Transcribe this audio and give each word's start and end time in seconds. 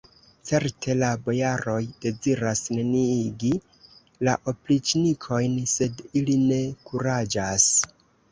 Certe, 0.49 0.93
la 1.01 1.09
bojaroj 1.25 1.81
deziras 2.05 2.61
neniigi 2.77 3.51
la 4.29 4.35
opriĉnikojn, 4.53 5.55
sed 5.75 6.01
ili 6.23 6.39
ne 6.47 6.61
kuraĝas! 6.89 7.69